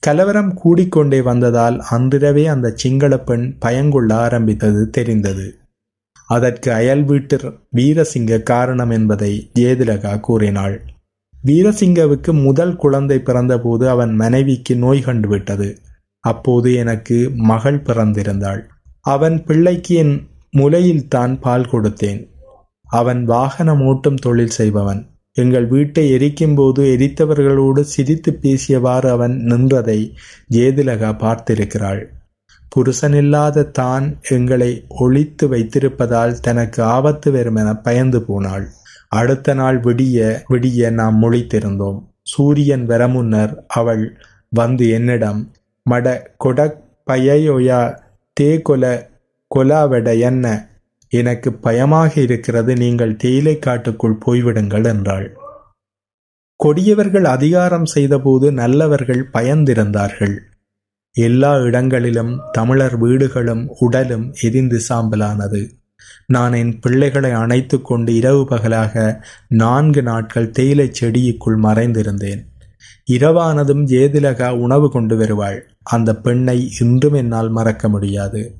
கலவரம் 0.07 0.51
கூடிக்கொண்டே 0.62 1.19
வந்ததால் 1.23 1.77
அன்றிரவே 1.90 2.42
அந்த 2.47 2.73
சிங்கள 2.75 3.12
பெண் 3.19 3.47
பயங்கொள்ள 3.59 4.11
ஆரம்பித்தது 4.16 4.83
தெரிந்தது. 4.90 5.47
அதற்கு 6.29 6.69
அயல் 6.73 7.03
வீட்டு 7.05 7.37
வீரசிங்க 7.77 8.38
காரணம் 8.42 8.90
என்பதை 8.90 9.33
ஜேதிலகா 9.59 10.12
கூறினாள். 10.21 10.77
வீரசிங்கவுக்கு 11.45 12.33
முதல் 12.42 12.77
குழந்தை 12.77 13.19
பிறந்தபோது 13.19 13.85
அவன் 13.88 14.12
மனைவிக்கு 14.14 14.77
நோய் 14.77 15.03
கண்டுவிட்டது 15.07 15.69
அப்போது 16.25 16.69
எனக்கு 16.75 17.19
மகள் 17.51 17.81
பிறந்திருந்தாள். 17.88 18.62
அவன் 19.05 19.37
பிள்ளைக்கு 19.45 19.95
என் 19.95 20.14
முலையில் 20.51 21.05
தான் 21.09 21.35
பால் 21.40 21.69
கொடுத்தேன். 21.73 22.23
அவன் 22.88 23.21
வாகனம் 23.25 23.83
ஓட்டும் 23.83 24.23
தொழில் 24.25 24.57
செய்பவன். 24.59 25.03
எங்கள் 25.37 25.66
வீட்டை 25.66 26.12
எரிக்கும்போது 26.12 26.83
எரித்தவர்களோடு 26.92 27.81
சிரித்து 27.81 28.38
பேசியவாறு 28.42 29.09
அவன் 29.09 29.35
நின்றதை 29.49 29.99
ஜேதிலகா 30.51 31.11
பார்த்திருக்கிறாள். 31.16 32.03
புருஷனில்லாத 32.77 33.70
தான் 33.70 34.07
எங்களை 34.29 34.85
ஒழித்து 34.88 35.49
வைத்திருப்பதால் 35.49 36.40
தனக்கு 36.40 36.83
ஆபத்து 36.83 37.33
வரும் 37.33 37.57
என 37.57 37.75
பயந்து 37.75 38.22
போனாள். 38.22 38.66
அடுத்த 39.09 39.55
நாள் 39.55 39.81
விடிய 39.81 40.42
விடிய 40.51 40.90
நாம் 40.90 41.22
முழித்திருந்தோம். 41.22 42.01
சூரியன் 42.22 42.87
வர 42.87 43.09
முன்னர் 43.09 43.64
அவள் 43.68 44.16
வந்து 44.49 44.88
என்னிடம் 44.88 45.53
மட 45.90 46.16
கொடக் 46.44 46.81
பயயோயா 47.11 47.81
தே 48.40 48.61
கொல 48.68 48.85
கொலாவெட 49.51 50.18
என்ன? 50.18 50.68
எனக்கு 51.09 51.53
பயமாக 51.53 52.21
இருக்கிறது 52.21 52.77
நீங்கள் 52.77 53.16
தேயிலை 53.16 53.59
காட்டுக்குள் 53.59 54.19
போய்விடுங்கள் 54.27 54.85
என்றாள். 54.85 55.37
கொடியவர்கள் 56.57 57.25
அதிகாரம் 57.25 57.85
செய்தபோது 57.85 58.53
நல்லவர்கள் 58.53 59.29
பயந்திருந்தார்கள். 59.33 60.38
எல்லா 61.12 61.59
இடங்களிலும் 61.59 62.40
தமிழர் 62.53 62.97
வீடுகளும் 62.97 63.69
உடலும் 63.79 64.35
எரிந்து 64.40 64.81
சாம்பலானது. 64.88 65.71
நான் 66.27 66.53
என் 66.53 66.79
பிள்ளைகளை 66.79 67.31
அணைத்து 67.31 67.83
கொண்டு 67.83 68.14
இரவு 68.14 68.47
பகலாக 68.47 69.25
நான்கு 69.49 70.03
நாட்கள் 70.03 70.51
தேயிலை 70.51 70.90
செடியுக்குள் 71.01 71.59
மறைந்திருந்தேன். 71.62 72.42
இரவானதும் 73.11 73.83
ஜேதிலகா 73.85 74.51
உணவு 74.51 74.90
கொண்டு 74.90 75.16
வருவாள். 75.16 75.71
அந்த 75.83 76.16
பெண்ணை 76.16 76.71
இன்றும் 76.81 77.12
என்னால் 77.12 77.51
மறக்க 77.51 77.88
முடியாது. 77.88 78.55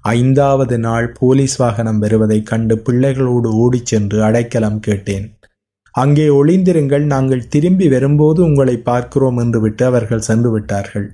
ஐந்தாவது 0.00 0.78
நாள் 0.78 1.12
போலீஸ் 1.12 1.56
வாகனம் 1.56 1.98
வருவதைக் 1.98 2.46
கண்டு 2.46 2.78
பிள்ளைகளோடு 2.78 3.54
ஓடிச் 3.54 3.86
சென்று 3.86 4.22
அடைக்கலம் 4.22 4.80
கேட்டேன். 4.80 5.26
அங்கே 5.90 6.28
ஒளிந்திருங்கள் 6.28 7.04
நாங்கள் 7.04 7.48
திரும்பி 7.48 7.88
வரும்போது 7.88 8.42
உங்களை 8.42 8.76
பார்க்கிறோம் 8.76 9.36
என்று 9.36 9.60
விட்டு 9.60 9.84
அவர்கள் 9.84 10.26
சென்று 10.30 10.50
விட்டார்கள். 10.50 11.06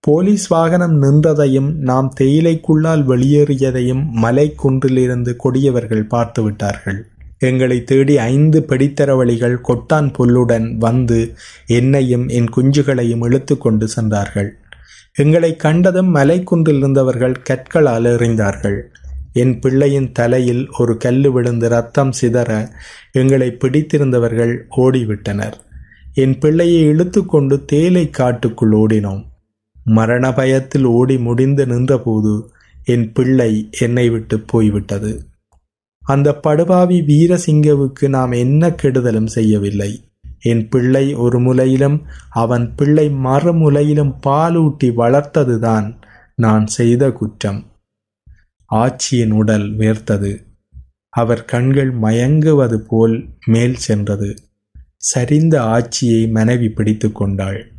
போலீஸ் 0.00 0.46
வாகனம் 0.46 1.02
நின்றதையும் 1.02 1.70
நாம் 1.72 2.12
தேயிலைக்குள்ளால் 2.20 3.02
வெளியேறியதையும் 3.04 4.04
மலை 4.04 4.54
குன்றிலிருந்து 4.64 5.36
கொடியவர்கள் 5.36 6.04
பார்த்து 6.06 6.42
விட்டார்கள். 6.42 7.00
எங்களை 7.38 7.84
தேடி 7.84 8.18
ஐந்து 8.18 8.64
பிடித்தரவழிகள் 8.68 9.56
கொட்டான் 9.68 10.08
புல்லுடன் 10.18 10.76
வந்து 10.76 11.34
என்னையும் 11.66 12.28
என் 12.28 12.48
குஞ்சுகளையும் 12.56 13.24
இழுத்து 13.24 13.58
கொண்டு 13.58 13.88
சென்றார்கள். 13.88 14.58
எங்களை 15.14 15.56
கண்டதும் 15.56 16.14
மலைக்குன்றில் 16.14 16.76
இருந்தவர்கள் 16.76 17.42
கற்களால் 17.42 18.04
எறிந்தார்கள். 18.04 18.80
என் 19.32 19.58
பிள்ளையின் 19.58 20.12
தலையில் 20.12 20.68
ஒரு 20.78 20.96
கல்லு 20.96 21.32
விழுந்து 21.32 21.68
ரத்தம் 21.68 22.12
சிதற 22.20 22.68
எங்களை 23.12 23.50
பிடித்திருந்தவர்கள் 23.50 24.64
ஓடிவிட்டனர். 24.76 25.52
என் 26.12 26.38
பிள்ளையை 26.38 26.88
இழுத்துக்கொண்டு 26.88 27.64
தேலை 27.64 28.10
காட்டுக்குள் 28.10 28.72
ஓடினோம். 28.72 29.24
மரண 29.84 30.32
பயத்தில் 30.32 30.84
ஓடி 30.84 31.18
முடிந்து 31.18 31.66
நின்றபோது 31.66 32.50
என் 32.84 33.12
பிள்ளை 33.12 33.68
என்னை 33.78 34.10
விட்டு 34.10 34.40
போய்விட்டது. 34.40 35.22
அந்த 36.00 36.34
படுபாவி 36.34 37.00
வீரசிங்கவுக்கு 37.00 38.08
நாம் 38.08 38.30
என்ன 38.30 38.68
கெடுதலும் 38.68 39.26
செய்யவில்லை. 39.26 40.07
என் 40.40 40.68
பிள்ளை 40.68 41.14
ஒரு 41.14 41.40
முலையிலும் 41.40 42.02
அவன் 42.30 42.74
பிள்ளை 42.74 43.08
மறுமுலையிலும் 43.08 44.16
பாலூட்டி 44.26 44.84
வளர்த்ததுதான் 44.84 45.94
நான் 46.34 46.66
செய்த 46.66 47.10
குற்றம். 47.10 47.66
ஆட்சியின் 48.70 49.30
உடல் 49.30 49.76
வேர்த்தது. 49.76 50.46
அவர் 51.08 51.44
கண்கள் 51.44 51.98
மயங்குவது 51.98 52.74
போல் 52.74 53.28
மேல் 53.46 53.74
சென்றது. 53.74 54.36
சரிந்த 55.14 55.56
ஆட்சியை 55.56 56.28
மனைவி 56.28 56.68
பிடித்து 56.68 57.12
கொண்டாள். 57.12 57.72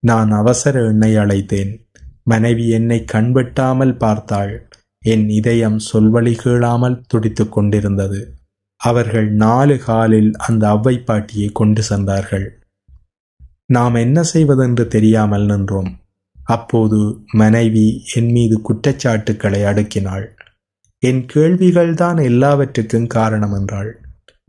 நான் 0.00 0.30
அவசர 0.30 0.84
எண்ணை 0.84 1.16
அழைத்தேன். 1.16 1.86
மனைவி 2.22 2.68
என்னை 2.68 3.04
கண்வெட்டாமல் 3.12 3.98
பார்த்தாள். 3.98 4.68
என் 4.98 5.28
இதயம் 5.28 5.78
சொல்வழி 5.92 6.34
கேளாமல் 6.34 7.02
துடித்து 7.06 7.48
கொண்டிருந்தது. 7.48 8.34
அவர்கள் 8.76 9.32
நாலு 9.32 9.78
காலில் 9.78 10.36
அந்த 10.36 10.68
அவ்வை 10.68 10.98
பாட்டியை 10.98 11.48
கொண்டு 11.48 11.82
சென்றார்கள். 11.82 12.58
நாம் 13.66 13.94
என்ன 13.94 14.22
செய்வதென்று 14.22 14.88
தெரியாமல் 14.88 15.44
நின்றோம். 15.44 15.98
அப்போது 16.44 17.18
மனைவி 17.32 18.04
என் 18.14 18.30
மீது 18.30 18.60
குற்றச்சாட்டுக்களை 18.60 19.60
அடுக்கினாள். 19.60 20.26
என் 20.98 21.26
கேள்விகள்தான் 21.34 22.22
எல்லாவற்றுக்கும் 22.22 23.06
காரணம் 23.06 23.52
என்றாள். 23.52 24.00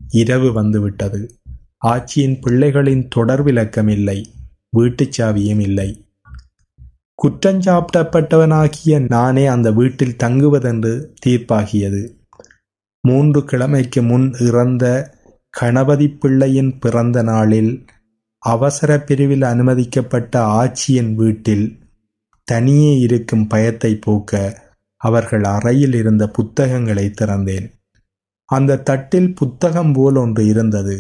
இரவு 0.10 0.52
வந்துவிட்டது. 0.52 1.40
ஆட்சியின் 1.86 2.40
பிள்ளைகளின் 2.40 3.08
தொடர்விலக்கம் 3.16 3.90
இல்லை. 3.90 4.30
வீட்டுச் 4.70 5.22
சாவியும் 5.22 5.60
இல்லை. 5.60 6.06
குற்றஞ்சாப்பிடப்பட்டவனாகிய 7.24 9.06
நானே 9.08 9.46
அந்த 9.46 9.72
வீட்டில் 9.72 10.16
தங்குவதென்று 10.24 11.06
தீர்ப்பாகியது. 11.26 12.10
மூன்று 13.06 13.40
கிழமைக்கு 13.42 14.02
முன் 14.02 14.28
இறந்த 14.40 14.86
கணபதி 15.50 16.08
பிள்ளையின் 16.08 16.72
பிறந்த 16.80 17.18
நாளில் 17.24 17.74
அவசர 18.44 18.92
பிரிவில் 19.00 19.44
அனுமதிக்கப்பட்ட 19.44 20.34
ஆட்சியின் 20.56 21.14
வீட்டில் 21.14 21.66
தனியே 22.48 22.92
இருக்கும் 23.00 23.46
பயத்தை 23.48 23.92
போக்க 23.96 24.32
அவர்கள் 25.02 25.46
அறையில் 25.56 25.94
இருந்த 25.94 26.24
புத்தகங்களை 26.30 27.06
திறந்தேன். 27.22 27.68
அந்த 28.50 28.82
தட்டில் 28.82 29.30
புத்தகம் 29.34 29.94
போல் 29.94 30.16
ஒன்று 30.16 30.44
இருந்தது. 30.46 30.98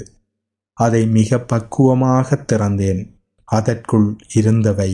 அதை 0.77 1.01
மிக 1.07 1.39
பக்குவமாக 1.43 2.37
திறந்தேன். 2.51 3.01
அதற்குள் 3.47 4.07
இருந்தவை 4.33 4.91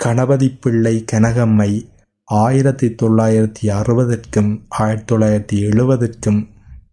கணபதி 0.00 0.48
பிள்ளை 0.60 0.94
கனகம்மை 1.12 1.70
ஆயிரத்தி 2.30 2.86
தொள்ளாயிரத்தி 2.86 3.68
அறுபதற்கும் 3.68 4.64
ஆயிரத்தி 4.68 5.14
தொள்ளாயிரத்தி 5.14 5.62
எழுபதற்கும் 5.62 6.46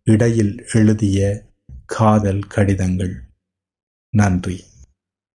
இடையில் 0.03 0.65
எழுதிய 0.73 1.43
காதல் 1.85 2.39
கடிதங்கள். 2.39 3.21
நன்றி. 4.09 4.63